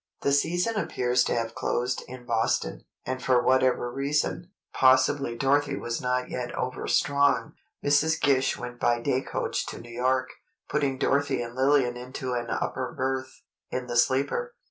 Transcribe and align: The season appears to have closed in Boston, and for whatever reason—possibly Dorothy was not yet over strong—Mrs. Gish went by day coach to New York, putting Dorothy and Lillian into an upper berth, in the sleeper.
The 0.21 0.31
season 0.31 0.77
appears 0.77 1.23
to 1.25 1.35
have 1.35 1.53
closed 1.53 2.01
in 2.07 2.25
Boston, 2.25 2.85
and 3.05 3.21
for 3.21 3.39
whatever 3.39 3.91
reason—possibly 3.91 5.35
Dorothy 5.35 5.75
was 5.75 6.01
not 6.01 6.27
yet 6.27 6.51
over 6.55 6.87
strong—Mrs. 6.87 8.19
Gish 8.19 8.57
went 8.57 8.79
by 8.79 8.99
day 8.99 9.21
coach 9.21 9.63
to 9.67 9.79
New 9.79 9.93
York, 9.93 10.29
putting 10.67 10.97
Dorothy 10.97 11.43
and 11.43 11.53
Lillian 11.53 11.97
into 11.97 12.33
an 12.33 12.49
upper 12.49 12.91
berth, 12.97 13.43
in 13.69 13.85
the 13.85 13.95
sleeper. 13.95 14.55